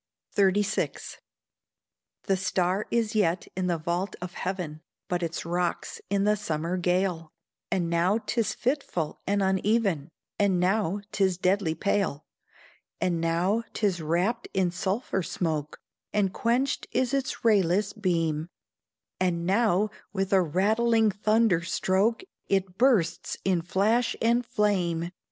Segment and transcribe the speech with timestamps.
[0.35, 1.17] XXXVI.
[2.23, 6.75] The star is yet in the vault of heaven, But its rocks in the summer
[6.77, 7.29] gale;
[7.69, 10.09] And now 'tis fitful and uneven,
[10.39, 12.25] And now 'tis deadly pale;
[12.99, 15.77] And now 'tis wrapp'd in sulphur smoke,
[16.11, 18.49] And quenched is its rayless beam,
[19.19, 25.11] And now with a rattling thunder stroke It bursts in flash and flame.